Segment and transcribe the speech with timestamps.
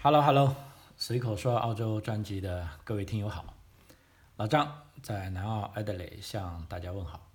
[0.00, 0.54] Hello Hello，
[0.96, 3.52] 随口说澳洲专辑的各位听友好，
[4.36, 7.28] 老张在南澳 Adelaide 向大家问好。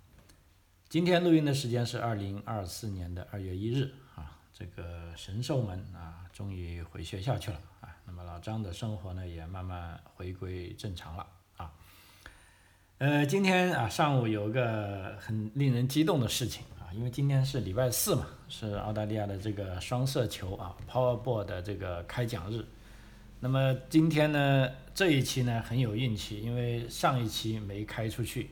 [0.88, 11.26] 今天录音的时间是二零二四年的二月一日啊，这个神兽们啊终于回学校去了啊，那么老张的生活呢也慢慢回归正常了
[11.58, 11.70] 啊。
[12.96, 16.64] 呃，今天啊上午有个很令人激动的事情。
[16.96, 22.64] 因为今天是礼拜四嘛，是澳大利亚的这个双色球啊，Powerball 的这个开奖日。
[23.40, 28.48] 那么今天呢，这一期呢很有运气，因为上一期没开出去，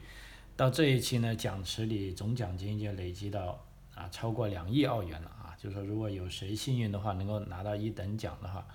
[0.56, 3.64] 到这一期呢，奖池里总奖金就累积到
[3.94, 5.54] 啊超过两亿澳元了啊。
[5.56, 8.66] 就是说，如果有谁幸运的话，能够拿到一等奖的话，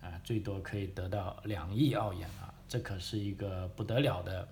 [0.00, 4.48] 啊，最多可以得到两亿澳元啊，这可是一个不得了的，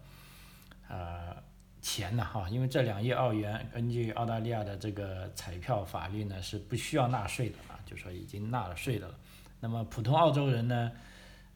[0.89, 1.35] 呃。
[1.81, 9.15] 钱呢哈，因为这两亿澳元，根据澳大利亚的这个彩票法律呢，是不需要纳税的啊，就说已经纳了税的了。
[9.61, 10.93] 那么普通澳洲人呢，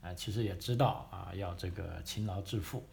[0.00, 2.84] 啊，其实也知道啊，要这个勤劳致富，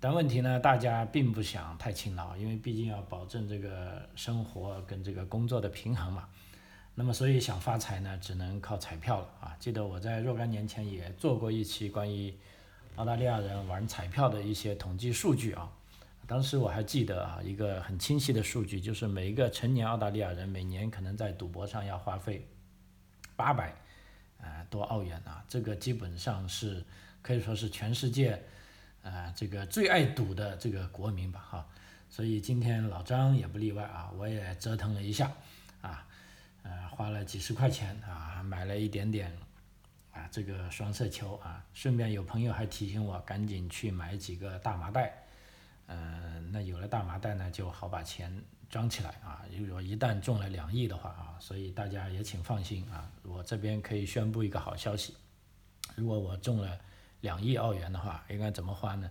[0.00, 6.28] 但问题呢，大家并不想太勤劳，因为毕竟要保证这个生活跟这个工作的平衡嘛。
[6.94, 9.56] 那么所以想发财呢，只能靠彩票了啊。
[9.58, 12.34] 记得我在若干年前也做过一期关于
[12.96, 15.70] 澳大利亚人玩彩票的一些统计数据啊。
[16.32, 22.48] 当时我还记得啊，一个很清晰的数据，就是每一个成年澳大利亚人每年可能在赌博上要花费
[23.36, 23.70] 八百
[24.40, 26.82] 啊多澳元啊，这个基本上是
[27.20, 28.42] 可以说是全世界
[29.02, 31.66] 啊这个最爱赌的这个国民吧哈。
[32.08, 35.30] 所以今天老张也不例外啊，我也折腾了一下
[35.82, 36.08] 啊，
[36.62, 39.30] 呃花了几十块钱啊买了一点点
[40.12, 45.12] 啊这个双色球啊，顺便有朋友还提醒我赶紧去买几个大麻袋。
[45.92, 48.32] 嗯，那有了大麻袋呢，就好把钱
[48.70, 49.44] 装起来啊。
[49.58, 55.14] 如果一旦中了两亿的话啊，所以大家也请放心啊，我这边可以宣布一个好消息。
[55.94, 56.80] 如果我中了
[57.20, 59.10] 两亿澳元的话，应该怎么花呢？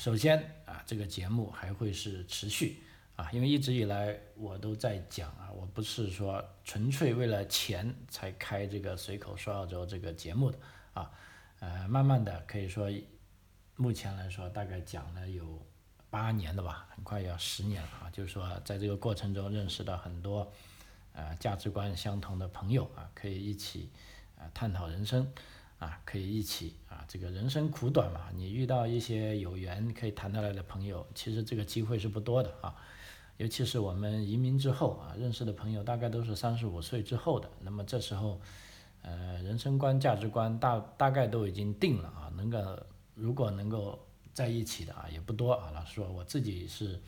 [0.00, 2.82] 首先啊，这个节目还会是持续
[3.14, 10.58] 啊，因为一直以来我都在讲啊，我不是说纯粹为了钱才开这个随口说澳洲这个节目的
[10.94, 11.10] 啊，
[11.60, 12.90] 呃，慢慢的可以说，
[13.76, 15.64] 目前来说大概讲了有。
[16.10, 18.10] 八年的吧，很快要十年了啊！
[18.10, 20.50] 就是说，在这个过程中认识到很多，
[21.12, 23.90] 呃，价值观相同的朋友啊，可以一起
[24.38, 25.30] 啊探讨人生，
[25.78, 32.74] 啊，可以一起啊，这个人生苦短嘛，你遇到一些有缘可以谈得来的朋友，其实这个机会是不多的啊。
[33.36, 38.40] 尤其是我们移民之后啊，认识的朋友大概都是三十五岁之后的，那么这时候，
[39.02, 42.58] 呃，人生观、价值观大大概都已经定了啊，能够
[43.14, 43.98] 如果能够。
[44.38, 47.02] 在一起的啊也不多啊，老实说我自己是，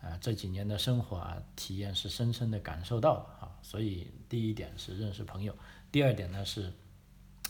[0.00, 5.54] 啊这几年的生活啊体验是深深的感受到的啊，所以第一点是认识朋友，
[5.92, 6.72] 第二点呢是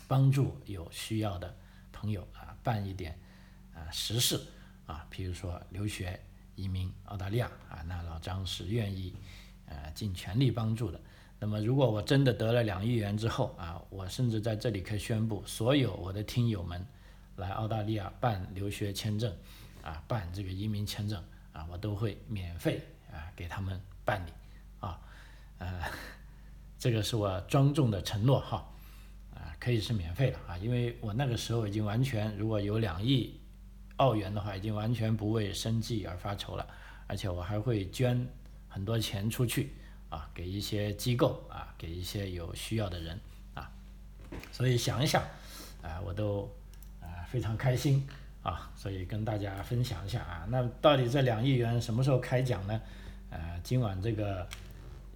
[0.08, 1.54] 帮助有需要的
[1.92, 3.16] 朋友啊办一点
[3.72, 4.40] 啊实事
[4.86, 6.20] 啊，比如说留学、
[6.56, 9.14] 移民澳大利亚啊，那老张是愿意
[9.66, 11.00] 呃尽全力帮助的。
[11.38, 16.84] 那么如果我真的得了两亿元之后啊，我甚至在这里可以宣布，所有我的听友们。
[17.36, 19.34] 来澳大利亚办留学签证，
[19.82, 22.80] 啊，办这个移民签证，啊，我都会免费
[23.12, 24.30] 啊给他们办理，
[24.80, 24.98] 啊，
[25.58, 25.82] 呃，
[26.78, 28.66] 这个是我庄重的承诺哈，
[29.34, 33.38] 啊，可以是免费的啊，因为我那个时候已经完全如果有两亿
[33.96, 36.66] 澳元的话，已经完全不为生计而发愁了，
[37.06, 38.26] 而且我还会捐
[38.66, 39.74] 很多钱出去，
[40.08, 43.20] 啊，给一些机构啊，给一些有需要的人
[43.52, 43.70] 啊，
[44.50, 45.22] 所以想一想，
[45.82, 46.50] 啊，我都。
[47.28, 48.06] 非常开心
[48.42, 50.46] 啊，所以跟大家分享一下啊。
[50.48, 52.80] 那到底这两亿元什么时候开奖呢？
[53.30, 54.46] 呃，今晚这个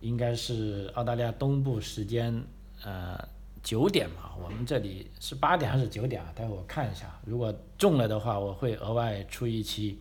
[0.00, 2.42] 应该是澳大利亚东部时间
[2.82, 3.16] 呃
[3.62, 6.32] 九点嘛，我们这里是八点还是九点啊？
[6.34, 10.00] 待会我看一下，如果中了的话，我会额外出一期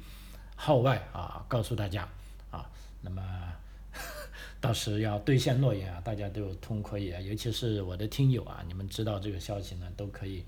[0.56, 2.10] 号外啊，告诉大家
[2.50, 2.68] 啊。
[3.02, 3.22] 那么
[4.60, 10.44] 到时要兑现诺言啊，大家都痛可以啊，尤其是我的听友啊，你们知道这个消息呢，都可以。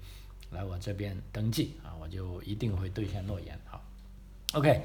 [0.52, 3.82] 来我这边登记啊，我就一定会兑现诺言好
[4.54, 4.82] OK，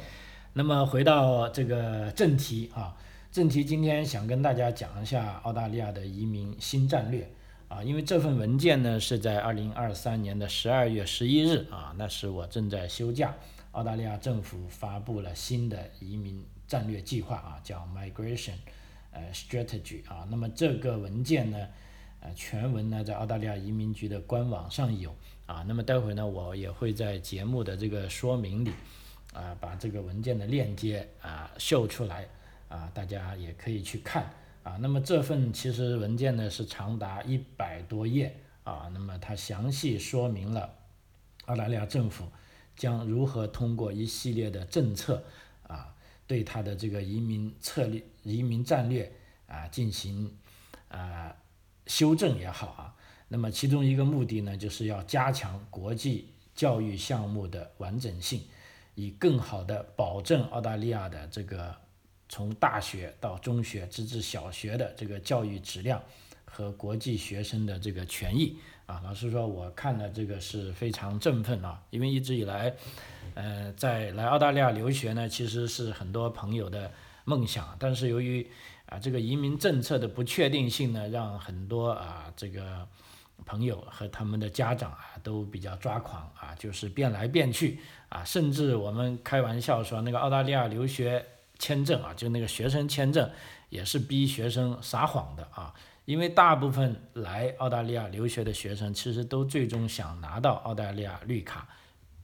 [0.53, 2.97] 那么回到这个正题啊，
[3.33, 7.29] 正题今天想跟大家讲一下澳大利亚的移民新战略
[7.67, 13.35] 啊，因为这份文件呢是在二零二三年的十二月十一日啊，那时我正在休假，
[13.73, 18.55] 澳大利亚政府发布了新的移民战略计划啊，叫 Migration
[19.11, 21.67] 呃 Strategy 啊，那么这个文件呢，
[22.21, 25.13] 呃全文呢在澳大利亚移民局的官网上有。
[25.47, 28.73] 啊，那么待会呢，我也会在节目的这个说明里，
[29.33, 32.29] 啊，把这个文件的链接啊秀出来，
[32.69, 34.29] 啊，大家也可以去看，
[34.65, 40.75] 啊，那么这份其实文件呢是长达一百多页，啊，那么它详细说明了
[41.45, 42.25] 澳大利亚政府
[42.75, 45.23] 将如何通过一系列的政策
[45.69, 45.95] 啊，
[46.27, 49.13] 对他的这个移民策略、移民战略
[49.47, 50.37] 啊进行
[50.89, 51.37] 啊
[51.87, 52.96] 修正也好啊。
[53.29, 58.41] 那么其中一个目的呢，就是要加强国际教育项目的完整性，
[58.95, 61.75] 以更好的保证澳大利亚的这个
[62.29, 66.01] 从大学到中学直至小学的这个教育质量
[66.45, 68.57] 和国际学生的这个权益
[68.87, 69.01] 啊。
[69.05, 72.73] 老师说，我看了这个是非常振奋啊，因为一直以来，
[73.35, 76.93] 呃，在来澳大利亚留学呢，其实是很多朋友的
[77.25, 78.49] 梦想，但是由于
[78.87, 82.87] 啊这个移民政策的不确定性呢，让很多啊这个。
[83.45, 87.79] 朋友和他们的家长啊，都比较抓狂啊，就是变来变去
[88.09, 91.25] 啊，甚至我们开玩笑说，那个澳大利亚留学
[91.59, 93.31] 签证啊，就那个学生签证，
[93.69, 95.73] 也是逼学生撒谎的啊，
[96.07, 101.69] 因为大部分来澳大利亚留学的学生，其实都最终想拿到澳大利亚绿卡，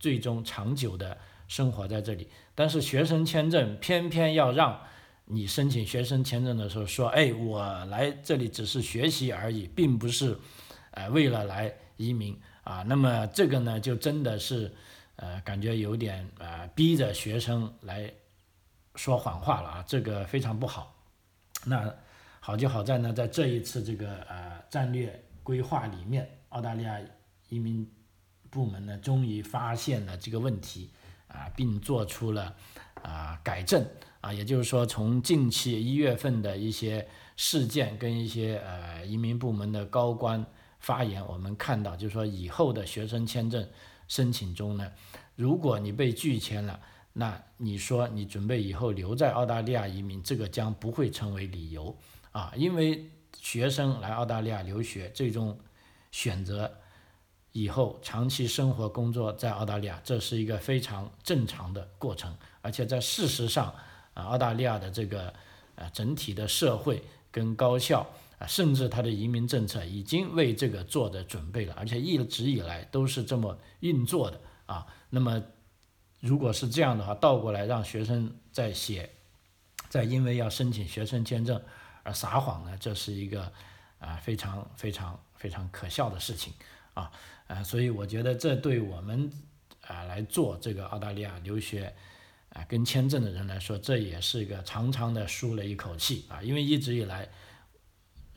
[0.00, 1.16] 最终长久的
[1.46, 4.80] 生活在这里，但是学生签证偏偏要让
[5.26, 10.36] 你申请学生签证的时候说，哎，我来这里只是学习而已，并不是。
[10.92, 14.72] 呃，为了来移民啊，那么这个呢，就真的是，
[15.16, 18.12] 呃，感觉有点呃，逼着学生来
[18.94, 20.94] 说谎话了啊，这个非常不好。
[21.64, 21.92] 那
[22.40, 27.00] 好就好在呢，在这一次这个呃战略规划里面，澳大利亚
[27.48, 27.90] 移民
[28.50, 30.90] 部门呢，终于发现了这个问题
[31.28, 32.54] 啊，并做出了
[33.02, 33.86] 啊改正
[34.20, 40.44] 啊，也就是说，从近期一月份的一些事件跟一些呃移民部门的高官。
[40.82, 43.64] 发言，我们看到就是说，以后的学生签证
[44.08, 44.93] 申请中呢，
[45.37, 46.81] 如果你被拒签了，
[47.12, 51.96] 那你说你准备以后留在澳大利亚移民，这个将不会成为理由
[52.32, 53.08] 啊，因为
[53.40, 55.56] 学生来澳大利亚留学，最终
[56.11, 56.69] 选择
[57.52, 63.73] 以后长期生活工作在澳大利亚，这是一个非常正常的过程，而且在事实上，
[64.14, 65.32] 啊，澳大利亚的这个
[65.76, 67.00] 呃整体的社会
[67.31, 68.05] 跟高校。
[68.46, 74.86] 甚至他的移民政策已经为这个做的准备了，而且一直以来都是这么运作的啊。
[75.10, 75.42] 那么，
[76.20, 79.10] 如果是这样的话，倒过来让学生在写，
[79.88, 81.62] 在因为要申请学生签证
[82.02, 83.52] 而撒谎呢，这是一个
[83.98, 86.52] 啊非常非常非常可笑的事情
[86.94, 87.12] 啊
[87.46, 87.62] 啊。
[87.62, 89.30] 所以我觉得这对我们
[89.82, 91.94] 啊来做这个澳大利亚留学
[92.48, 97.28] 啊跟签证的人来说，这也是一个长长的舒了一口气啊，因为一直以来。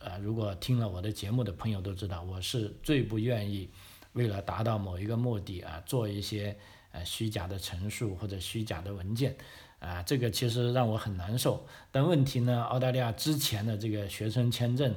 [0.06, 3.68] 呃，如果听了我的节目的朋友都知道，我是最不愿意
[4.12, 6.56] 为了达到某一个目的啊，做一些
[6.92, 9.36] 呃虚假的陈述或者虚假的文件，
[9.80, 11.66] 啊，这个其实让我很难受。
[11.90, 14.94] 但问题呢，澳大利亚之前的这个学生签证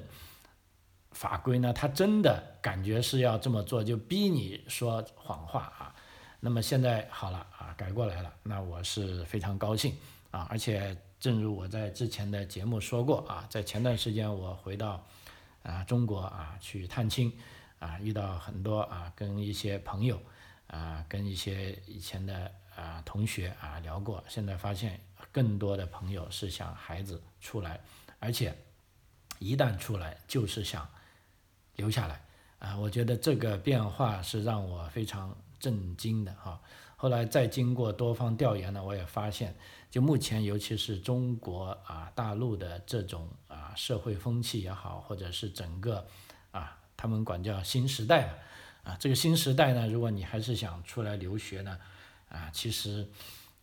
[1.13, 5.95] 法规呢，他真的感觉是要这么做，就逼你说谎话啊。
[6.39, 9.91] 那么现在好了啊，改过来了，那我是非常高兴
[10.29, 10.95] 啊，而且。
[11.19, 15.05] 正如我在之前的节目说过啊，在前段时间我回到
[15.63, 17.37] 啊中国啊去探亲
[17.79, 20.21] 啊，遇到很多啊跟一些朋友
[20.67, 24.99] 啊跟一些以前的啊同学啊聊过，现在发现
[25.31, 27.81] 更多的朋友是想孩子出来，
[28.19, 28.57] 而且
[29.39, 30.87] 一旦出来就是想
[31.75, 32.21] 留下来
[32.59, 36.61] 啊，我觉得这个变化是让我非常震惊的哈。
[37.01, 39.55] 后来再经过多方调研呢，我也发现。
[39.89, 46.05] 就目前，尤其是中国啊大陆的这种啊社会风气也好，或者是整个
[46.51, 51.79] 啊他们管叫新时代嘛，啊这个新时代呢，如果你还是想出来留学呢，
[52.27, 53.09] 啊其实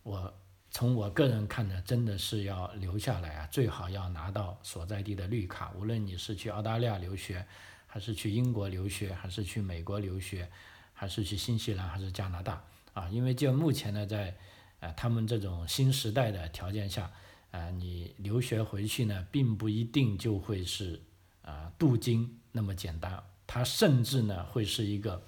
[0.01, 0.33] 我
[0.71, 7.45] 从我个人看呢，真的是要留下来啊，最好要拿到所在地的绿卡，无论你是去澳大利亚留学，
[7.85, 10.49] 还是去英国留学，还是去美国留学，
[10.91, 12.61] 还是去新西兰，还是加拿大
[12.97, 14.35] 啊，因为就目前呢在。
[14.79, 17.11] 啊，他们这种新时代的条件下，
[17.49, 21.01] 啊，你留学回去呢，并不一定就会是
[21.41, 25.19] 啊镀金那么简单，它甚至呢会是一个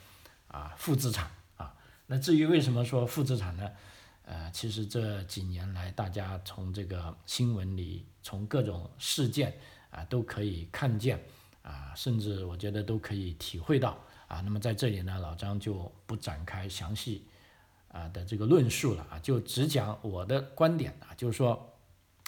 [0.50, 1.74] 啊负资产啊。
[2.06, 3.68] 那至于为什么说负资产呢？
[4.26, 9.52] 呃，其实这几年来，大家从这个新闻里，从各种事件
[9.90, 11.20] 啊，都可以看见
[11.64, 13.98] 啊，甚至我觉得都可以体会到
[14.28, 14.42] 啊。
[14.42, 17.26] 那么在这里呢，老张就不展开详细。
[17.92, 21.78] 啊的这个论述了啊，就只讲我的观点啊，就是说，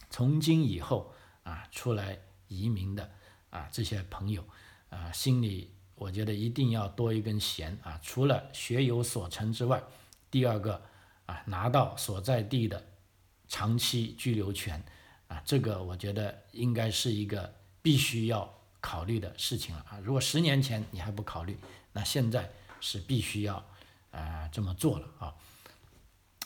[0.09, 1.13] 从今以后
[1.43, 3.09] 啊，出来移民的
[3.49, 4.43] 啊这些朋友
[4.89, 9.81] 啊，心里我觉得一定要多一根弦啊，除了学有所成之外，
[10.29, 10.81] 第二个
[11.27, 12.83] 啊，拿到所在地的
[13.47, 14.83] 长期居留权
[15.27, 19.99] 啊，这个我觉得应该是一个必须要考虑的事情了啊。
[20.03, 21.57] 如果十年前你还不考虑，
[21.93, 22.49] 那现在
[22.79, 23.63] 是必须要
[24.09, 25.35] 啊这么做了啊。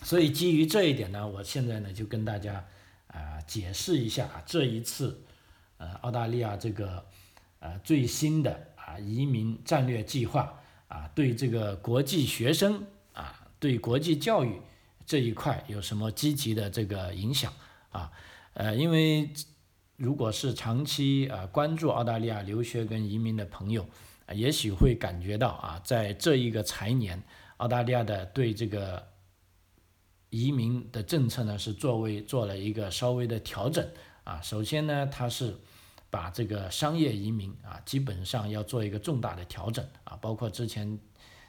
[0.04, 2.64] 所以基于这一点呢，我现在呢就跟大家
[3.08, 5.20] 啊解释一下这一次
[5.78, 7.04] 呃澳大利亚这个
[7.60, 14.62] 呃最新的啊移民战略计划啊对这个国际学生啊对国际教育
[15.06, 17.52] 这一块有什么积极的这个影响
[17.90, 18.12] 啊
[18.54, 19.30] 呃因为
[19.98, 23.88] 如果是长期啊关注澳大利亚留学跟移民的朋友
[24.34, 27.24] 也许会感觉到啊在这一个财年
[27.58, 29.08] 澳大利亚的对这个
[30.36, 33.88] 移民的政策呢是作为做了一个稍微的调整
[34.25, 35.56] 啊，首先呢，它是
[36.10, 41.00] 把这个商业移民啊基本上要做一个重大的调整啊，包括之前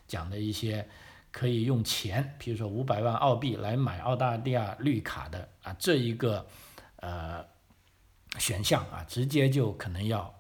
[0.07, 0.87] 讲的一些
[1.33, 6.47] 可以用钱，比如说五百万澳币来买澳大利亚绿卡的啊这一个
[6.97, 7.45] 呃
[8.39, 10.33] 选项啊，直接就可能要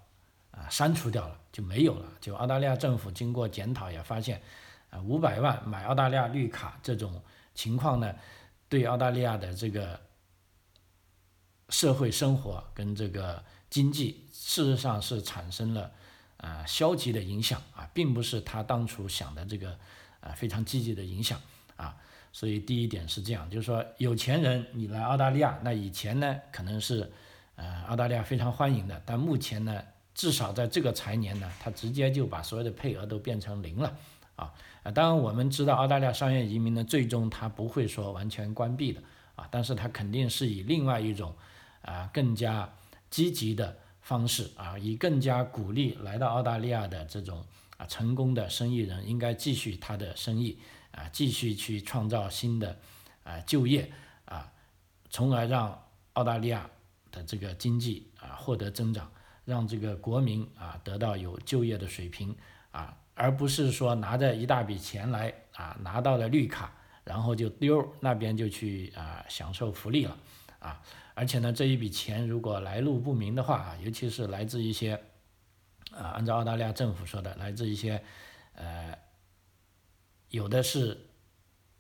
[0.52, 2.06] 啊删除掉了，就没有了。
[2.20, 4.40] 就澳大利亚政府经过检讨也发现，
[4.90, 7.22] 啊五百万买澳大利亚绿卡这种
[7.56, 8.14] 情况呢。
[8.68, 10.00] 对澳大利亚的这个
[11.68, 15.92] 社会生活跟这个经济，事实上是产生了
[16.38, 19.78] 啊消极的影响啊，并不是他当初想的这个
[20.18, 21.40] 啊非常积极的影响
[21.76, 21.96] 啊。
[22.32, 27.12] 所以第一点是这样，就是说有钱人你来澳大利亚，那以前呢可能是
[27.54, 29.80] 呃澳大利亚非常欢迎的，但目前呢
[30.12, 33.96] 至少在这个财年呢，他直接就把所有的配额都变成零了。
[34.34, 34.52] 啊，
[34.86, 39.02] 啊，当然我们知道澳大利亚商业移民呢，最终它不会说完全关闭的
[39.34, 41.34] 啊，但是它肯定是以另外一种
[41.82, 42.72] 啊更加
[43.10, 47.44] 积极的方式啊，以更加鼓励来到澳大利亚的这种
[47.76, 50.56] 啊成功的生意人应该继续他的生意
[50.92, 52.78] 啊，继续去创造新的
[53.24, 53.90] 啊就业
[54.24, 54.52] 啊，
[55.10, 56.70] 从而让澳大利亚
[57.10, 59.10] 的这个经济啊获得增长，
[59.44, 62.32] 让这个国民啊得到有就业的水平
[62.70, 62.96] 啊。
[63.18, 66.70] 而不是说拿着一大笔钱来啊，拿到了绿卡，
[67.02, 70.14] 然后就丢那边就去啊享受福利了
[70.58, 70.82] 啊！
[71.14, 75.00] 而且呢，这一笔钱如果来路不明的话啊，尤其是来自一些
[75.92, 78.04] 啊，按照澳大利亚政府说的，来自一些
[78.54, 78.94] 呃，
[80.28, 81.06] 有的是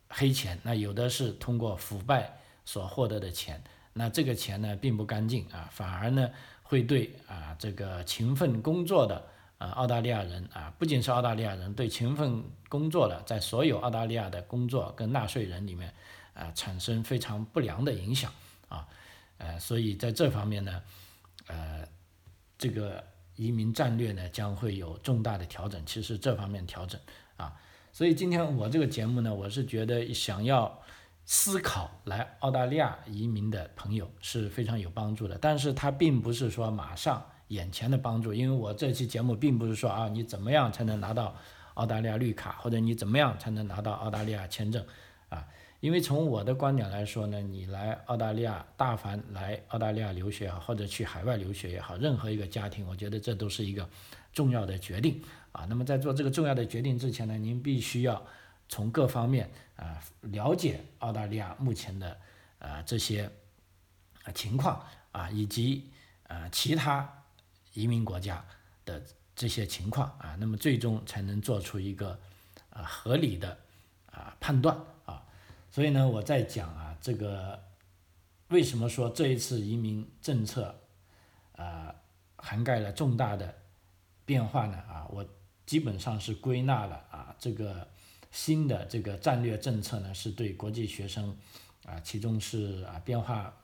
[0.08, 3.62] 黑钱，那有的是通过腐败所获得的钱，
[3.92, 6.30] 那这个钱呢并不干净啊，反而呢
[6.62, 9.35] 会对啊这个勤奋工作的。
[9.58, 15.94] 啊，澳大利亚人啊，不仅是澳大利亚人，对勤奋工作的，在所有澳大利亚的工作跟纳税人里面，
[16.34, 18.30] 啊，产生非常不良的影响
[18.68, 18.86] 啊，
[19.38, 20.82] 呃，所以在这方面呢，
[21.46, 21.88] 呃，
[22.58, 23.02] 这个
[23.36, 27.00] 移民战略呢将会有重大的调整，其实这方面调整
[27.38, 27.58] 啊，
[27.94, 30.82] 所以今天我这个节目呢，我是觉得想要
[31.24, 37.26] 思考来澳大利亚移民的朋友是非常有帮助的，但是它并不是说马上。
[37.48, 41.36] 眼前的帮助，因为我这期节目并不是说啊，你怎么样才能拿到
[41.74, 44.84] 澳大利亚绿卡，或者你怎么样才能拿到澳大利亚签证，
[45.28, 45.46] 啊，
[45.80, 53.88] 因为从我的观点来说呢，你来澳大利亚，大凡来澳大利亚留学也好或者去海外留学也好，任何一个家庭，我觉得这都是一个
[54.32, 55.22] 重要的决定，
[55.52, 58.20] 啊，那么在做这个重要的决定之前呢，您必须要
[58.68, 62.16] 从各方面啊了解澳大利亚目前的
[62.58, 63.30] 啊这些
[64.24, 65.90] 啊情况啊，以及
[66.26, 67.15] 啊其他。
[67.76, 68.44] 移民国家
[68.84, 69.00] 的
[69.36, 72.18] 这些情况啊，那么最终才能做出一个
[72.70, 73.58] 啊合理的
[74.10, 75.22] 啊判断啊。
[75.70, 77.62] 所以呢，我在讲啊，这个
[78.48, 80.74] 为什么说这一次移民政策
[81.54, 81.94] 啊
[82.36, 83.54] 涵盖了重大的
[84.24, 84.76] 变化呢？
[84.88, 85.24] 啊，我
[85.66, 87.86] 基本上是归纳了啊，这个
[88.30, 91.36] 新的这个战略政策呢，是对国际学生
[91.84, 93.54] 啊，其中是啊变化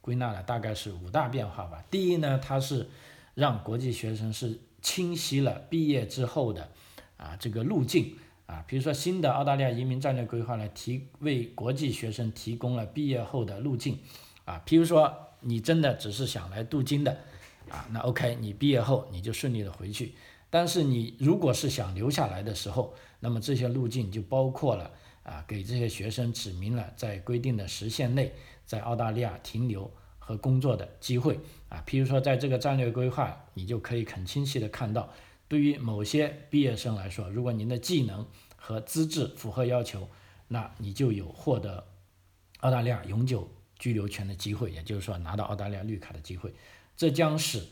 [0.00, 1.84] 归纳了大概是五大变化吧。
[1.90, 2.88] 第一呢，它是
[3.40, 6.70] 让国际学生是清晰了毕业之后的
[7.16, 13.98] 啊这个路径啊，比如说新的澳大利亚移民战略规划呢，提为国际学生提供了毕业后的路径
[14.44, 17.16] 啊，比如说你真的只是想来镀金的
[17.70, 20.14] 啊，那 OK，你毕业后你就顺利的回去，
[20.50, 24.90] 但是你如果是想留下来的时候，那么这些路径就包括了
[25.22, 28.34] 啊，给这些学生指明了在规定的时限内
[28.66, 29.90] 在澳大利亚停留。
[30.22, 35.08] 和工作的机会啊，譬如说，在这个战略规划，你就可以很清晰的看到，
[35.46, 40.08] 对于某些毕业生来说，如果您的技能和资质符合要求，
[40.48, 41.86] 那你就有获得
[42.58, 43.48] 澳大利亚永久
[43.78, 46.52] 居留权的机会，也就是说拿到澳大利亚绿卡的机会。
[46.96, 47.68] 这将使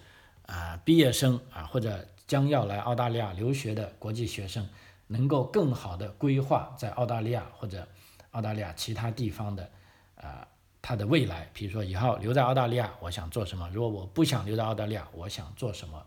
[0.47, 4.69] 啊毕业生啊或者将要来澳大利亚留学的国际学生，
[5.09, 7.89] 能够更好的规划在澳大利亚或者
[8.31, 9.69] 澳大利亚其他地方的
[10.15, 10.47] 啊。
[10.89, 13.69] 他的未来，比如说以后留在澳大利亚，我想做什么？
[13.75, 16.03] 如果我不想留在澳大利亚，我想做什么？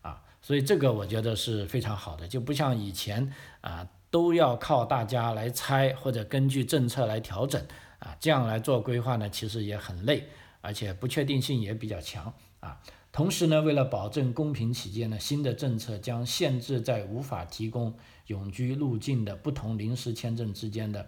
[0.00, 3.30] 啊所以这个我觉得是非常好的，就不像以前
[3.60, 7.62] 啊都要靠大家来猜或者根据政策来调整
[7.98, 10.26] 啊，这样来做规划呢，其实也很累，
[10.62, 12.80] 而且不确定性也比较强啊。
[13.12, 17.94] 同时呢，为了保证公平起见呢，新的政策将限制在无法提供
[18.28, 21.06] 永居路径的不同临时签证之间的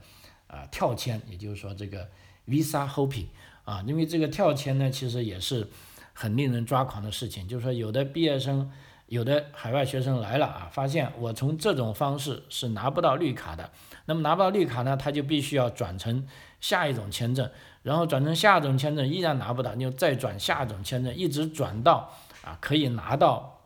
[0.49, 2.07] 啊跳签，也就是说这个
[2.48, 3.26] visa hopping
[3.64, 5.68] 啊，因为这个跳签呢，其实也是
[6.12, 8.70] 很令人抓狂的事情，就是说有的毕业生，
[9.06, 13.70] 有的海外学生来了啊，发现我从这种方式是拿不到绿卡的，
[14.06, 16.26] 那么拿不到绿卡呢，他就必须要转成
[16.60, 17.50] 下一种签证。
[17.82, 23.60] 然后转成下一种签证依然拿不到，你就再转下一种签证，一直转到啊可以拿到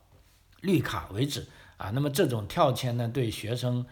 [0.60, 1.90] 绿卡为止啊。
[1.94, 3.86] 那么这种跳签呢，对学生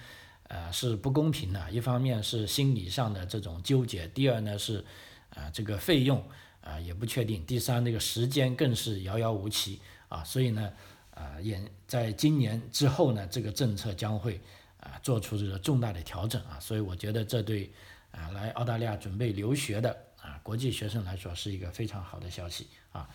[0.48, 1.70] 呃是不公平的。
[1.70, 4.84] 一方面是心理上的这种纠结，第二呢是
[5.30, 6.22] 啊这个费用
[6.60, 10.24] 啊也不确定，第三这个时间更是遥遥无期啊。
[10.24, 10.72] 所以呢
[11.14, 14.40] 啊也在今年之后呢，这个政策将会
[14.80, 16.58] 啊做出这个重大的调整啊。
[16.60, 17.70] 所以我觉得这对
[18.10, 19.96] 啊来澳大利亚准备留学的。
[20.26, 23.08] 啊，国际学生来说是一个非常好的消息啊。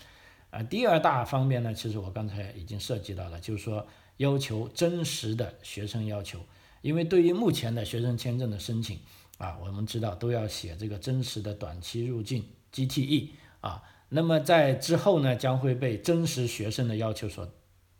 [0.49, 3.85] 呃，第二大方面呢，其实我刚才已经涉及到了，就是说
[4.15, 6.39] 要求真实的学生要求，
[6.81, 8.99] 因为对于目前的学生签证的申请
[9.37, 13.29] 啊，我们知道都要写这个真实的短期入境 GTE
[13.61, 17.47] 啊，那么在之后呢，将会被真实学生的要求所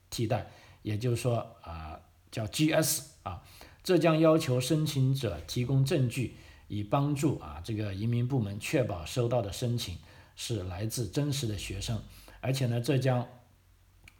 [0.09, 1.99] 替代，也就是说啊，
[2.31, 3.43] 叫 GS 啊，
[3.83, 6.35] 这将要求申请者提供证据。
[6.73, 9.97] 以帮助啊这个移民部门确保收到的申请
[10.37, 12.01] 是来自真实的学生，
[12.39, 13.27] 而且呢这将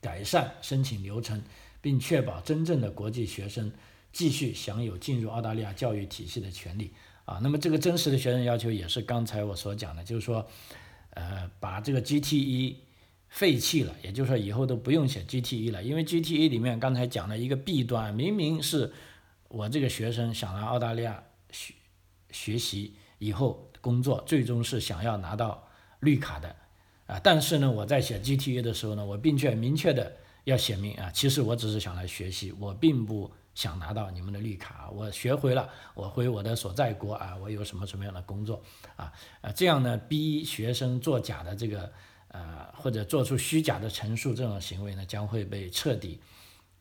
[0.01, 1.41] 改善申请流程，
[1.80, 3.72] 并确保真正的国际学生
[4.12, 6.94] 继续享有进入澳大利亚教育体系的权利
[7.25, 7.39] 啊。
[7.41, 10.48] 那么这个真实的学生要求也是刚才我所讲的，就是说，
[11.12, 12.75] 呃把这个 GTE
[13.30, 18.91] 废弃了，也就是说以后都不用写 GTE 了，因为 GTE 里面刚才讲了一个弊端，明明是
[19.48, 21.74] 我这个学生想来澳大利亚学。
[22.33, 25.68] 学习以后工作，最终是想要拿到
[26.00, 26.55] 绿卡的，
[27.05, 38.61] 啊，但是呢，我在写 GTA 的时候呢，我并且明确的要写明啊，其实我只是想来学习，我并不想拿到你们的绿卡，我学会了，我回我的所在国啊，我有什么什么样的工作
[38.96, 39.11] 啊，
[39.42, 41.92] 啊，这样呢，逼学生作假的这个
[42.29, 46.20] 呃，或者做出虚假的陈述这种行为呢，将会被彻底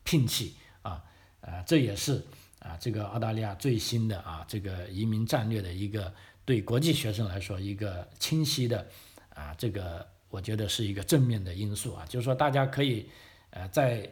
[0.05, 1.03] 摒弃啊，
[1.41, 2.25] 啊，这也是。
[2.63, 6.13] 啊，这个澳大利亚最新的啊，这个移民战略的一个
[6.45, 8.85] 对国际学生来说一个清晰的
[9.33, 13.09] 啊，这个我觉得是一个正面的因素啊，就是说大家可以
[13.49, 14.07] 呃在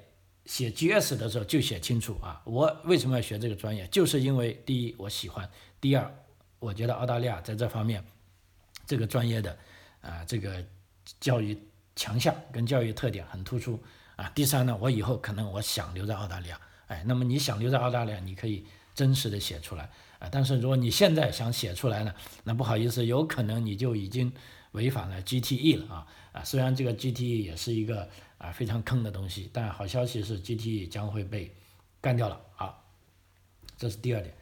[0.50, 5.48] 写 GS 的时候就写清楚啊，我为什么要学这个专业，就是因为第一我喜欢，
[5.80, 6.12] 第二
[6.58, 8.04] 我觉得澳大利亚在这方面
[8.88, 9.56] 这个专业的
[10.02, 10.66] 啊这个
[11.20, 11.56] 教育
[11.96, 13.80] 强项跟教育特点很突出
[14.16, 16.60] 啊，第三呢，我以后可能我想留在澳大利亚。
[16.88, 20.28] 哎，那么你想留在澳大利亚，你可以真实的写出来啊。
[20.32, 22.12] 但是如果你现在想写出来呢，
[22.46, 24.34] 那不好意思，有可能你就已经
[24.72, 26.44] 违反了 GTE 了啊啊！
[26.44, 31.56] 虽然这个 GTE 也是一个啊非常坑的东西，但好消息是 GTE 将会被
[32.02, 32.76] 干掉了啊。
[33.78, 34.34] 这是第二点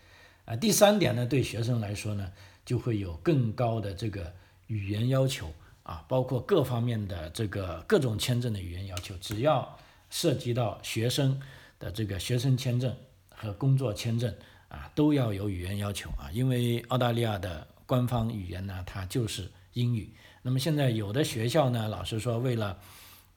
[0.46, 0.56] 啊。
[0.56, 2.32] 第三点呢，对学生来说呢，
[2.66, 4.34] 就会有更高的这个
[4.68, 5.52] 语言要求
[5.84, 9.78] 啊，包括各方面的这个各种签证的语言要求，只要
[10.10, 11.38] 涉及到学生。
[11.80, 12.92] 的这个学生签证
[13.30, 14.34] 和工作签证
[14.68, 20.12] 啊，都要有语言要求啊，因为澳大利亚的官方语言呢，它就是英语。
[20.42, 22.80] 那么现在有的学校呢，老师说为了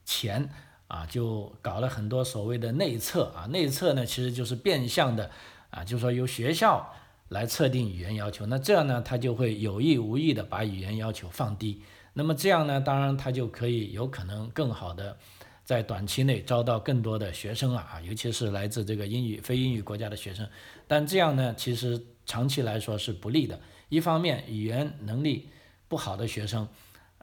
[0.05, 0.49] 钱
[0.87, 5.31] 啊，就搞了很多所谓的内测啊，内测呢其实就是变相的
[5.69, 6.93] 啊，就是说由学校
[7.29, 8.45] 来测定语言要求。
[8.45, 11.81] 那这样呢，他就会有意无意的把语言要求放低。
[12.13, 15.17] 那么这样呢，当然他就可以有可能更好的。
[15.63, 20.45] 在短期内招到更多的学生啊，尤其是来自这个英语非英语国家的学生，
[20.85, 23.57] 但这样呢，其实长期来说是不利的。
[23.87, 25.47] 一方面，语言能力
[25.87, 26.67] 不好的学生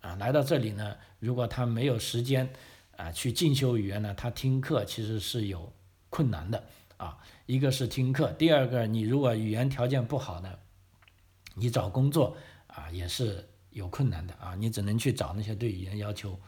[0.00, 2.48] 啊，来到这里呢，如果他没有时间
[2.96, 5.72] 啊去进修语言呢，他听课其实是有
[6.08, 6.64] 困难的
[6.96, 7.18] 啊。
[7.46, 10.58] 一个是听课，第二个你如果语言条件不好呢，
[11.54, 16.38] 你找工作啊也是有困难的啊，你只能去找那些对语言要求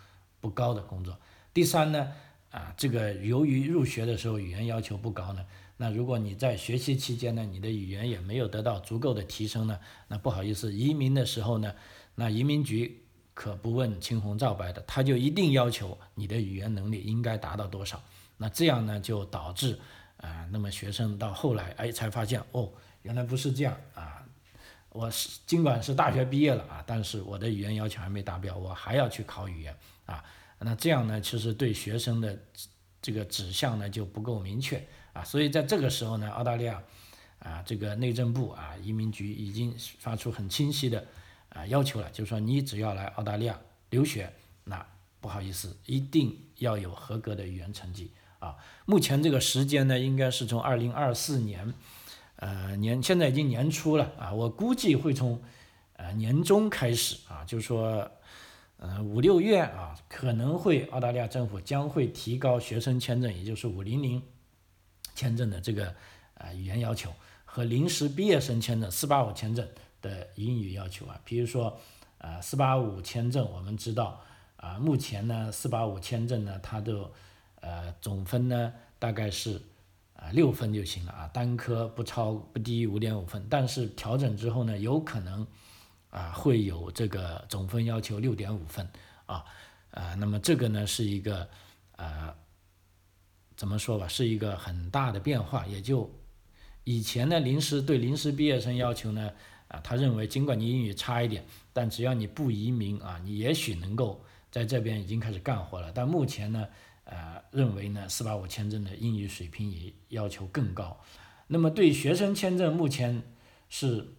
[0.41, 1.19] 不高的工作。
[1.53, 2.13] 第三呢，
[2.51, 5.45] 啊，这个由于入学的时候语言要求不高呢，
[5.79, 11.75] 那如果你在学习期间呢，你的语言也没有得到足够的提升呢，那不好意思，移民的时候呢，
[12.15, 13.00] 那移民局
[13.41, 17.99] 可不问青红皂白的，他就一定要求你的语言能力应该达到多少，
[18.37, 19.81] 那这样呢就导致
[20.19, 24.23] 啊，那么学生到后来哎才发现哦，原来不是这样啊，
[24.91, 29.75] 我是尽管是大学毕业了啊，但是我的语言要求还没达标，我还要去考语言
[30.05, 30.23] 啊。
[30.59, 32.39] 那这样呢，其实对学生的
[33.01, 36.83] 这个指向呢就不够明确啊，所以在这个时候呢，澳大利亚
[37.39, 41.03] 啊这个内政部啊移民局已经发出很清晰的
[41.51, 43.61] 啊要求了，就是说你只要来澳大利亚
[43.91, 44.33] 留学，
[44.65, 44.85] 那
[45.21, 48.57] 不好意思，一定要有合格的语言成绩啊。
[48.87, 51.73] 目前这个时间呢，应该是从二零二四年
[52.37, 55.43] 呃年，现在已经年初了啊，我估计会从
[55.95, 58.11] 呃年中开始啊，就是说。
[58.83, 64.23] 嗯，五六月啊，可能会澳大利亚政府将会提高学生签证，也就是五零零
[65.15, 65.95] 签证的这个
[66.33, 67.13] 呃语言要求
[67.45, 69.69] 和临时毕业生签证四八五签证
[70.01, 71.21] 的英语要求啊。
[71.25, 71.79] 比如说，
[72.19, 74.21] 呃，四八五签证，我们知道
[74.57, 77.11] 啊，目前呢，四八五签证呢，它的
[77.61, 79.61] 呃总分呢大概是
[80.15, 85.47] 啊六分就行了啊，单科不超不低于五点五分，但是调整之后呢，有可能。
[86.11, 88.85] 啊，会有这个总分要求六点五分
[89.27, 89.45] 啊，
[89.93, 91.49] 呃，那么这个呢是一个
[91.95, 92.35] 呃，
[93.57, 95.65] 怎么说吧，是一个很大的变化。
[95.67, 96.13] 也就
[96.83, 99.31] 以前呢，临时对临时毕业生要求呢，
[99.71, 105.91] 啊，他认为尽管你英语差一点，但只要你不移民啊，你也许能够在这边已经开始干活了。
[105.93, 106.69] 但目前呢，
[107.05, 111.01] 呃，认为呢，四八五签证的英语水平也要求更高。
[111.47, 113.23] 那么对学生签证目前
[113.69, 114.15] 是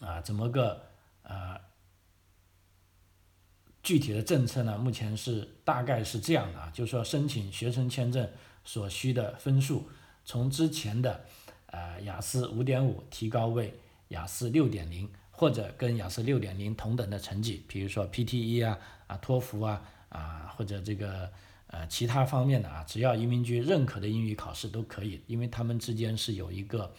[0.00, 0.86] 啊，怎么个？
[1.24, 1.56] 呃，
[3.80, 8.28] 具体的政策呢，目前是大概是这样的啊，就是说申请学生签证
[8.64, 9.88] 所需的分数，
[10.24, 11.24] 从之前的
[11.66, 13.72] 呃雅思五点五提高为
[14.12, 21.30] 雅思六点零，或者跟雅思六点零同等的成绩，比如说 PTE 啊啊托福啊啊或者这个
[21.66, 26.92] 呃其他方面的啊，只要移民局认可的英语考试都可以，因为他们之间是有一个。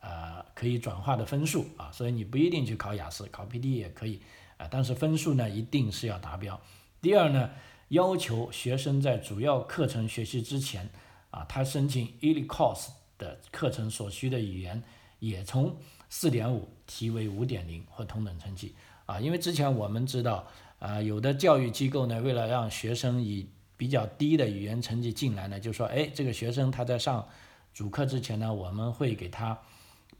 [0.00, 4.20] 呃，可以转化的分数啊，所以你不一定去考雅思，考 P D 也可以
[4.56, 6.58] 啊，但是分数呢一定是要达标。
[7.02, 7.50] 第二呢，
[7.88, 10.88] 要求学生在主要课程学习之前
[11.32, 14.80] 啊，他申请 Elite Course 的课程所需的语言
[15.18, 15.76] 也从
[16.08, 18.74] 四点五提为五点零或同等成绩
[19.06, 20.46] 啊，因为之前我们知道
[20.78, 27.26] 啊，有的教育机构呢，为了让学生以比较低的语言成绩进来呢，就说哎，这个学生他在上
[27.72, 29.58] 主课之前呢，我们会给他。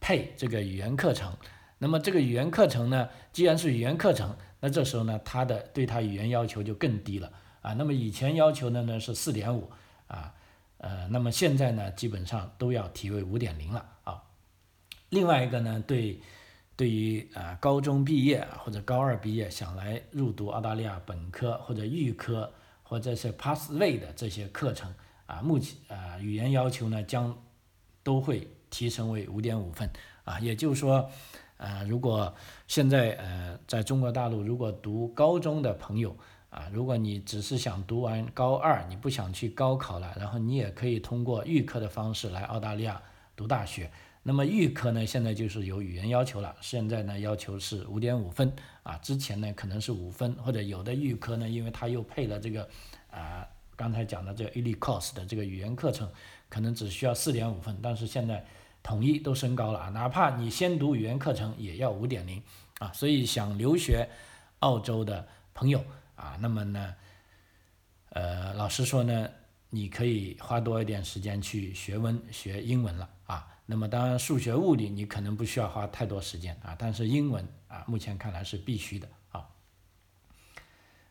[0.01, 1.37] 配这个语言课程，
[1.79, 7.73] 那么这个语言课程呢，既然是语言课程，那这时候呢，他的对他语言要求就更低了啊。
[7.73, 9.69] 那么以前要求的呢是四点五
[10.07, 10.33] 啊，
[10.77, 13.85] 呃，那么现在呢，基本上都要提为五点零了。
[15.11, 16.21] 另外一个呢，对
[16.77, 24.95] 对于啊高中毕业或者高二毕业想来入读澳大利亚本科或者预科或者是 Pathway 的这些课程
[25.27, 27.37] 啊，目前啊语言要求呢将
[28.03, 28.49] 都会。
[28.71, 29.89] 提升为五点五分
[30.25, 31.11] 啊，也就是说，
[31.57, 32.35] 呃，如果
[32.67, 36.15] 现在呃在中国大陆如果读高中的朋友
[36.51, 43.01] 啊，如果你只是想读完高二，你不想去高考了，然后你也可以通过预科的方式来澳大利亚
[43.35, 43.91] 读大学。
[44.29, 52.69] 那么预科呢，现在就是有语言要求了，现在呢要求是五点五分啊，之前呢可能是五分，或者有的预科呢，因为它又配了这个
[53.11, 56.07] 啊刚才讲的这个 Elite Course 的这个语言课程，
[56.51, 58.45] 可能只需要四点五分，但是现在。
[58.81, 62.41] 统一都升高了啊，哪怕你先读语言课程也要五点零
[62.79, 64.09] 啊，所以想留学
[64.61, 66.95] 澳洲的朋友啊，那么呢，
[68.11, 69.29] 呃，老实说呢，
[69.71, 73.47] 你可以花多一点时间去学文学英文了啊。
[73.71, 79.47] 那么当然数学物理你可能不需要花太多时间啊，但是英文啊，目前看来是必须的啊。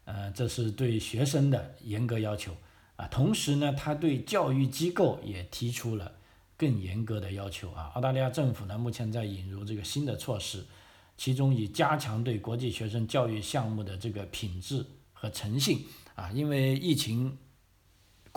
[0.06, 2.52] 呃，这是对学生的严格要求
[2.96, 6.14] 啊，同时呢，他对教育机构也提出了。
[6.60, 7.92] 更严格的要求啊！
[7.94, 10.66] 澳大利亚政府呢，目前在引入这个新的措施，
[11.16, 17.38] 其中以加强对国际学生教育项目的这个品质和诚信啊，因为疫情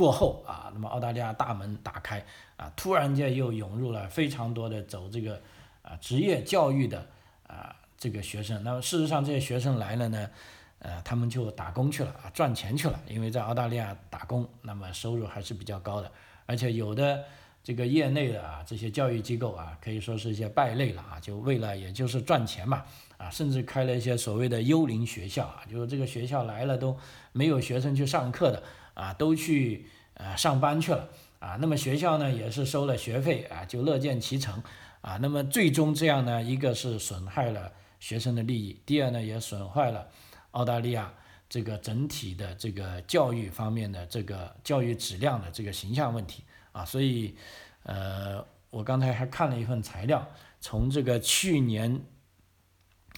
[0.01, 2.25] 过后啊，那么澳大利亚大门打开
[2.57, 5.39] 啊，突然间又涌入了非常多的走这个
[5.83, 7.07] 啊职业教育的
[7.47, 8.65] 啊这个学生。
[8.65, 10.31] 那么事实上，这些学生来了呢，
[10.79, 16.11] 呃，他们就打工去了啊，赚钱去了，因为在澳大利亚打工，那么收入还是比较高的，
[16.47, 17.23] 而且有的。
[17.63, 22.83] 这个业内的啊，这些教育机构啊，可以说是一些败类了啊，就为了也就是赚钱嘛，
[23.19, 26.97] 啊，甚至开了一些所谓的幽灵学校啊，就是这个学校来了都
[27.33, 28.63] 没有学生去上课的
[28.95, 34.63] 啊，都去呃上班去了啊，那么学校呢也是收了学费啊，就乐见其成
[35.01, 40.09] 啊，那么最终这样呢，一个是损害了学生的利益，第二呢也损坏了
[40.53, 41.13] 澳大利亚
[41.49, 46.45] 这个整体的这个教育方面的这个教育质量的这个形象问题。
[46.73, 47.35] 啊，所以，
[47.83, 50.25] 呃，我刚才还看了一份材料，
[50.61, 52.01] 从这个去年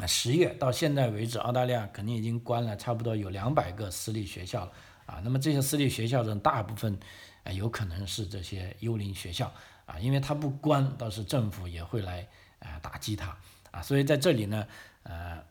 [0.07, 4.73] 十月到现在为止，澳大利亚肯定已经关了差不多有两百个私立学校了
[5.13, 5.21] 啊。
[5.23, 6.99] 那么这些私立学校中，大部分
[7.45, 9.53] 呃，有可能是这些幽灵学校
[9.85, 12.27] 啊，因为它不关，倒是政府也会来
[12.61, 13.37] 啊打击它
[13.71, 14.67] 啊，所以在这里呢，
[15.03, 15.43] 呃，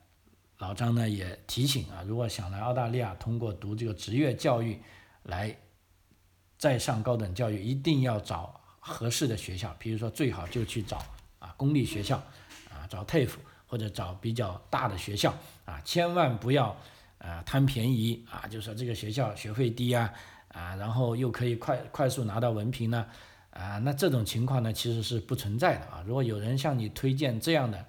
[0.58, 4.80] 老张呢也提醒啊，如果想来澳大利亚通过读这个职业教育
[5.24, 5.56] 来
[6.58, 11.04] 再上高等教育，一定要找合适的学校，比如说最好就去找
[11.38, 12.16] 啊公立学校
[12.70, 16.76] 啊，找 TAFE 或者找比较大的学校啊，千万不要
[17.22, 20.12] 啊贪便宜啊，就说这个学校学费低啊。
[20.54, 23.06] 啊，然后又可以快快速拿到文凭呢，
[23.52, 26.04] 啊，那这种情况呢其实是不存在的啊。
[26.06, 27.82] 如果有人向你推荐这样的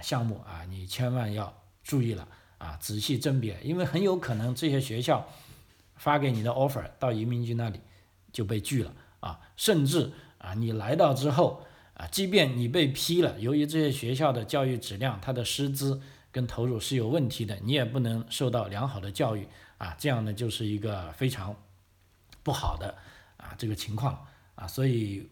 [0.00, 5.28] 项目啊，你千万要注意了啊，仔细甄别，因为很有可能这些学校
[5.96, 7.80] 发给你的 offer 到移民局那里
[8.32, 16.00] 就被拒了啊，甚至啊你来到之后啊，即便你被批了，由于这些学校的教育质量、它的师资
[16.34, 19.46] 跟投入是有问题的，你也不能受到良好的教育
[19.78, 21.54] 啊，这样呢就是一个非常。
[22.42, 22.94] 不好的
[23.38, 24.22] 啊，这个情况
[24.54, 25.26] 啊，所以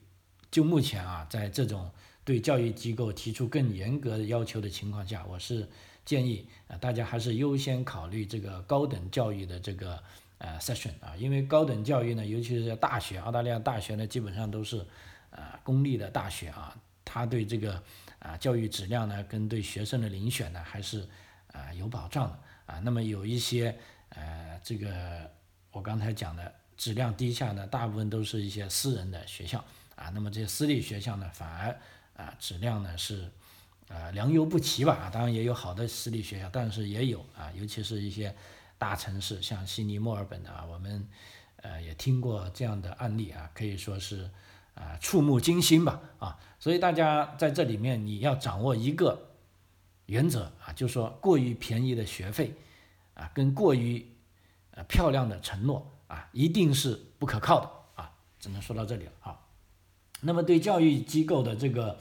[0.50, 1.90] 就目前啊，在这种
[2.24, 5.68] 对教育机构提出更严格的要求的情况下，我是
[6.06, 10.02] 建议啊，大家还是优先考虑这个高等教育的这个
[10.38, 14.78] 呃 session 啊，因为高等教育呢，尤其是在大学，澳大利亚大学呢，基本上都是
[15.32, 16.74] 呃公立的大学啊，
[17.12, 17.82] 它对这个
[18.18, 21.06] 啊教育质量呢，跟对学生的遴选呢，还是
[21.52, 22.80] 啊有保障的啊。
[22.80, 23.76] 那么有一些
[24.08, 25.30] 呃这个
[25.70, 26.54] 我刚才讲的。
[26.74, 31.78] 质量低下呢，大部分都是一些私人的学校啊，那么这些私立学校呢，反而
[32.16, 33.30] 啊质量呢是
[33.88, 38.34] 啊良莠不齐吧啊，当然也有好的私立学校，但是也有啊，尤其是一些
[38.78, 41.06] 大城市，像悉尼、墨尔本的啊，我们
[41.58, 44.28] 呃也听过这样的案例啊，可以说是
[44.74, 49.30] 啊触目惊心吧啊，所以大家在这里面你要掌握一个
[50.06, 52.54] 原则啊，就是说过于便宜的学费
[53.14, 54.06] 啊，跟过于
[54.72, 55.88] 呃漂亮的承诺。
[56.08, 59.40] 啊，一定是不可靠的啊，只能说到这里了啊。
[60.20, 61.98] 那么对教育机构的这个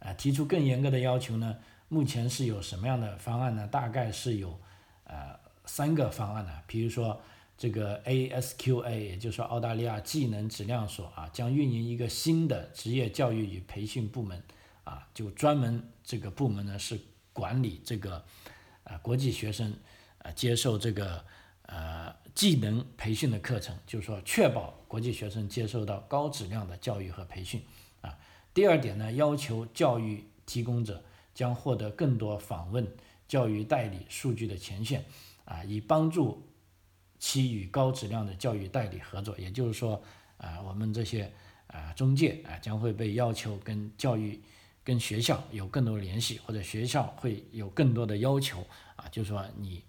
[0.00, 1.56] 呃提出更严格的要求呢，
[1.88, 3.66] 目前是有什么样的方案呢？
[3.68, 4.60] 大概是有
[5.04, 5.34] 呃
[5.64, 6.52] 三个方案呢。
[6.66, 7.18] 比如说
[7.56, 14.42] 这个 ASQA，也就是说澳大利亚技能质量所啊，将运营一个新的职业教育与培训部门
[14.84, 16.98] 啊，就专门这个部门呢是
[17.32, 18.24] 管理这个
[18.84, 19.74] 呃国际学生
[20.18, 21.24] 呃接受这个
[21.62, 22.14] 呃。
[22.34, 27.62] 技能培训的课程，就是说确保国际学生接受到高质量的教育和培训
[28.00, 28.18] 啊。
[28.52, 32.84] 第二点呢，要求教育提供者将获得更多访问
[33.28, 35.04] 教育代理数据的权限
[35.44, 36.42] 啊，以帮助
[37.26, 39.34] 其与高质量的教育代理合作。
[39.38, 40.02] 也就是说
[40.36, 41.32] 啊，我们这些
[41.68, 44.38] 啊中介啊将会被要求跟教育、
[44.84, 49.82] 跟学校有更多联系，或者学校会有更多的要求啊，就是说你。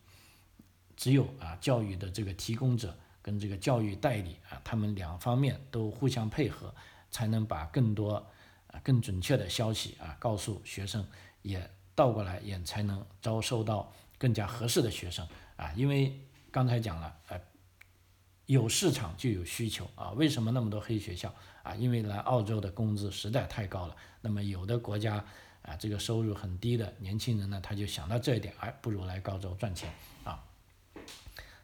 [0.97, 6.73] 只有啊，教育的这个提供者跟这个教育代理啊，他们两方面都互相配合，
[7.11, 8.15] 才能把更多
[8.67, 11.05] 啊更准确的消息啊告诉学生，
[11.41, 15.73] 也倒过来也才能招收到更加合适的学生啊。
[15.75, 16.17] 因为
[16.55, 17.41] 刚才讲了，呃，
[18.45, 20.11] 有市场就有需求啊。
[20.11, 21.75] 为什么那么多黑学校啊？
[21.75, 23.95] 因为来澳洲的工资实在太高了。
[24.21, 25.21] 那么有的国家
[25.63, 29.91] 啊，这个收入很低的年轻人呢，他就想到这一点，哎，不如来澳洲赚钱
[30.23, 30.41] 啊。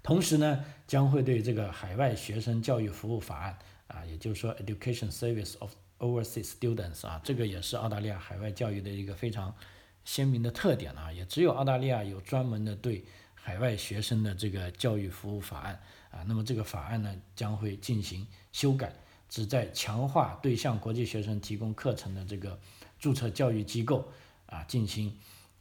[0.03, 9.55] 同时呢，将会对这个海外学生教育服务法案啊，也就是说 Education Service of Overseas Students 啊，这个也是澳大利亚海外教育的一个非常
[10.03, 13.05] 鲜明的特点啊，也只有澳大利亚有专门的对
[13.41, 16.23] 海外学生的这个教育服务法案啊。
[16.27, 18.93] 那么这个法案呢，将会进行修改，
[19.27, 22.59] 旨在强化对向国际学生提供课程的这个
[22.99, 24.07] 注册教育机构
[24.45, 25.17] 啊进行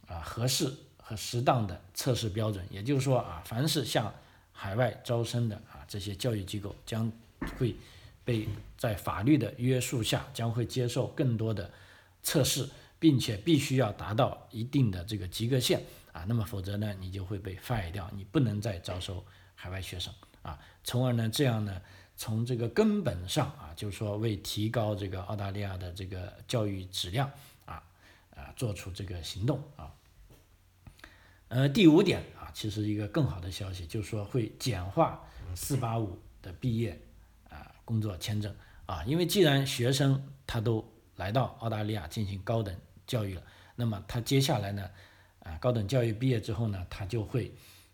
[0.07, 2.65] 啊合适和适当的测试标准。
[2.69, 4.13] 也就是说啊，凡是向
[4.51, 7.11] 海外招生的啊，这些教育机构将
[7.57, 7.75] 会
[8.23, 11.71] 被在法律的约束下，将会接受更多的
[12.21, 19.23] 测试，并且必须要达到一定的这个及格线啊，那么否则呢，你就会被 fire 掉，你不能再招收
[19.55, 21.81] 海外学生啊，从而呢，这样呢，
[22.17, 27.31] 从这个根本上啊，就是说为提高这个澳大利亚的这个教育质量
[27.65, 27.81] 啊
[28.35, 29.93] 啊，做出这个行动啊。
[31.47, 35.21] 呃，第五点啊，其实一个更好的消息就是说会简化
[35.55, 36.99] 四八五的毕业
[37.49, 43.43] 啊工作签证啊，因为既然学生他都来到澳大利亚进行高等教育了，
[43.75, 44.89] 那么他接下来呢
[45.43, 47.53] 啊高等教育毕业之后呢，他就会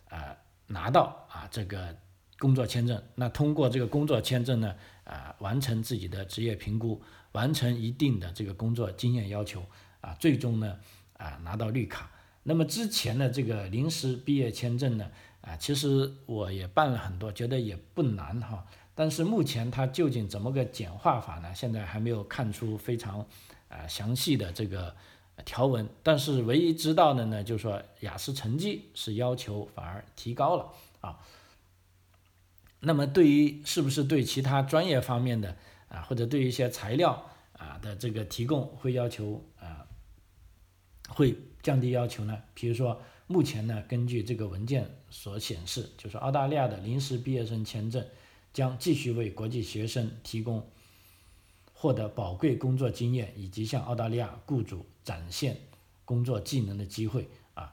[0.10, 0.36] 啊
[0.68, 1.96] 拿到啊这个
[2.40, 9.66] 工作签证，那通过这个工作签证呢啊完成自己的职业评估，完成一定的这个工作经验要求
[10.02, 10.78] 啊，最终呢
[11.18, 12.12] 啊拿到绿卡。
[12.44, 15.10] 那么之前的这个临时毕业签证呢，
[15.42, 18.66] 啊，其实我也办了很多，觉得也不难哈。
[18.96, 21.54] 但是目前它究竟怎么个简化法呢？
[21.54, 23.20] 现在还没有看出非常
[23.68, 24.96] 啊详细的这个
[25.46, 25.88] 条文。
[26.04, 31.20] 但是唯一知道的呢，就是说雅思成绩是要求反而提高了啊。
[32.80, 35.58] 那么对于是不是对其他专业方面的
[35.90, 39.88] 啊，或者对一些材料啊的这个提供会要求啊，
[41.10, 42.44] 会降低要求呢？
[42.54, 48.06] 比如说目前呢，根据这个文件所显示，就是澳大利亚的临时毕业生签证
[48.54, 50.70] 将继续为国际学生提供
[51.80, 55.56] 获得宝贵工作经验以及向澳大利亚雇主展现
[56.06, 57.72] 工作技能的机会啊。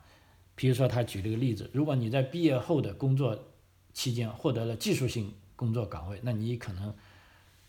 [0.55, 3.47] 比如说他举了个例子，如果你在毕业后的工作
[3.95, 6.95] 期间获得了技术性工作岗位，那你可能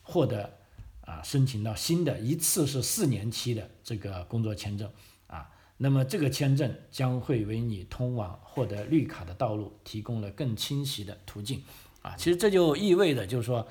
[0.01, 0.57] 获得
[1.05, 4.91] 啊申请到新的一次是四年期的这个工作签证
[5.27, 11.63] 啊，那么这个签证将会为你通往获得绿卡的道路提供了更清晰的途径
[12.01, 12.13] 啊。
[12.17, 13.65] 其实这就意味着就是说，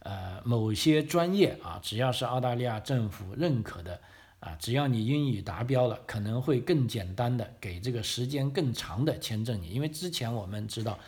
[0.00, 4.00] 呃，某些专业啊，只要是澳大利亚政府认可的
[4.40, 10.98] 啊，只要你英语达标了，可能会更简单的给这个时间更长的签证你，因为之前我们知道。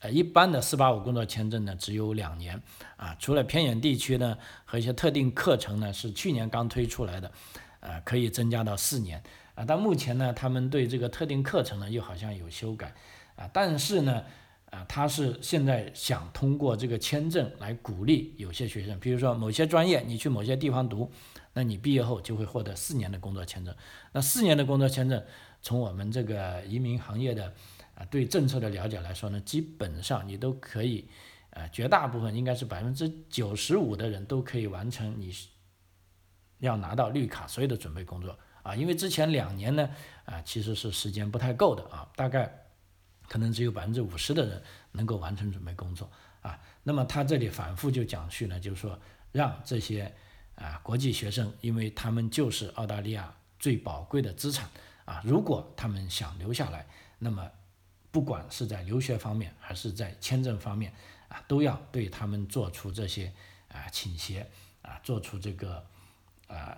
[0.00, 2.62] 呃，一般的四八五工作签证呢，只有两年
[2.96, 3.16] 啊。
[3.18, 7.32] 除了偏远地区呢和一些特定课程呢，是去年刚推出来的，
[7.80, 9.20] 呃，可以增加到四年
[9.56, 9.64] 啊。
[9.66, 12.94] 但目前呢，他们对这个特定课程呢又好像有修改
[13.34, 13.50] 啊。
[13.52, 14.22] 但是呢，
[14.70, 21.10] 啊，他是现在想通过这个签证来鼓励有些学生，比如说某些专业你去某些地方读，
[21.52, 23.74] 那你毕业后就会获得四年的工作签证。
[24.12, 25.22] 那四年的工作签证，
[25.62, 27.52] 从我们这个移民行业的。
[27.94, 31.08] 啊，对政策的了解来说呢，基本上你都可以，
[31.50, 35.34] 呃，绝大部分应该是百分之九十五的人都可以完成你
[36.60, 39.90] 要拿到绿卡所有的准备工作啊，因为之前两年呢，
[40.26, 42.67] 啊，其实是时间不太够的啊，大概
[43.28, 44.62] 可能只有百分之五十的人
[44.92, 46.10] 能够完成准备工作
[46.40, 46.58] 啊。
[46.82, 48.98] 那么他这里反复就讲述呢，就是说
[49.30, 50.12] 让这些
[50.54, 54.68] 啊国际学生，因为他们就是澳大利亚最宝贵的资产
[55.04, 56.86] 啊，如果他们想留下来，
[57.18, 57.48] 那么。
[58.10, 60.90] 不管是在留学方面还是在签证方面
[61.28, 63.30] 啊，都要对他们做出这些
[63.68, 65.84] 啊倾斜啊，做出这个
[66.46, 66.76] 啊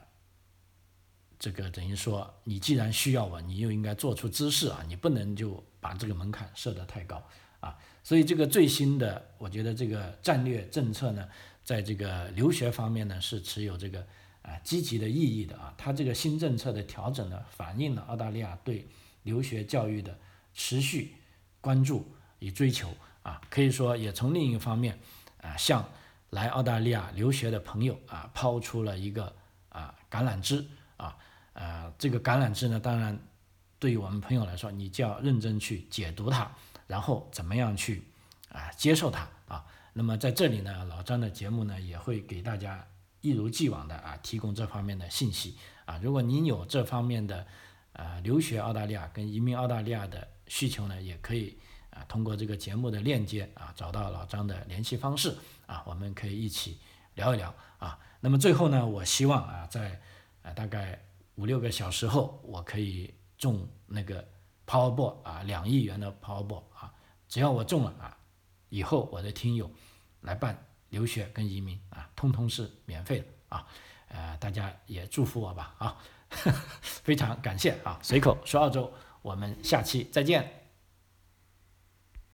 [1.39, 7.23] 这个等于说，你既然需要我，你又应该做出姿势啊，你不能就把这个门槛设得太高
[7.61, 7.79] 啊。
[8.03, 11.29] 所以这个最新的，我觉得这个战略政策呢，
[11.65, 14.01] 在这个留学方面呢，是持有这个
[14.43, 15.75] 啊积极的意义的啊。
[15.79, 18.87] 它这个新政策的调整呢，反映了澳大利亚对
[19.23, 20.19] 留学教育的
[20.55, 21.17] 持续。
[21.63, 22.89] 关注与追求
[23.23, 24.99] 啊，可以说也从另一方面
[25.43, 25.87] 啊，向
[26.31, 29.31] 来澳大利亚留学的朋友啊，抛出了一个
[29.69, 30.65] 啊橄榄枝
[30.97, 31.15] 啊，
[31.53, 33.19] 呃，这个橄榄枝呢，当然
[33.81, 36.49] 对于我们朋友来说，你就要认真去解读它，
[36.87, 38.05] 然后怎么样去
[38.53, 39.67] 啊接受它啊。
[39.93, 42.87] 那么在这里呢，老张的节目呢，也会给大家
[43.21, 45.99] 一如既往的啊提供这方面的信息啊。
[46.01, 47.45] 如果您有这方面的
[47.95, 50.29] 啊留学澳大利亚跟移民澳大利亚的。
[50.51, 51.57] 需求呢，也可以
[51.91, 55.33] 啊通过这个节目的链接啊找到老张的联系方式
[55.67, 56.77] 啊，我们可以一起
[57.15, 57.97] 聊一聊啊。
[58.19, 60.01] 那么最后呢，我希望啊在
[60.43, 61.05] 啊大概
[61.37, 64.25] 五六个小时后，我可以中那个
[64.65, 66.95] Powerball 啊两亿元的 Powerball 啊，
[67.27, 68.17] 只要我中了啊，
[68.69, 69.69] 以后我的听友
[70.21, 70.57] 来办
[70.91, 73.67] 留学跟移民啊，通通是免费的啊。
[74.09, 75.97] 呃，大家也祝福我吧啊，
[76.83, 78.93] 非常感谢啊，随口说澳洲。
[79.23, 80.60] 我们下期再见。